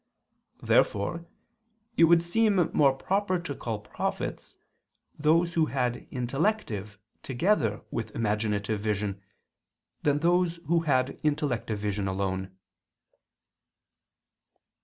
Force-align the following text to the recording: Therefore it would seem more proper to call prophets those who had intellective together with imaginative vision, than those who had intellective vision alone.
Therefore 0.63 1.27
it 1.95 2.05
would 2.05 2.23
seem 2.23 2.55
more 2.73 2.91
proper 2.95 3.37
to 3.37 3.53
call 3.53 3.77
prophets 3.81 4.57
those 5.19 5.53
who 5.53 5.67
had 5.67 6.07
intellective 6.09 6.97
together 7.21 7.83
with 7.91 8.15
imaginative 8.15 8.79
vision, 8.81 9.21
than 10.01 10.17
those 10.21 10.55
who 10.65 10.79
had 10.79 11.19
intellective 11.21 11.77
vision 11.77 12.07
alone. 12.07 12.51